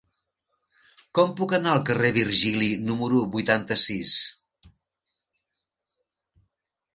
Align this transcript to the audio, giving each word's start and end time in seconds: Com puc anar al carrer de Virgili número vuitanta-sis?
Com 1.17 1.33
puc 1.41 1.51
anar 1.57 1.73
al 1.73 1.83
carrer 1.89 2.09
de 2.15 2.15
Virgili 2.29 2.69
número 2.87 3.21
vuitanta-sis? 3.35 4.17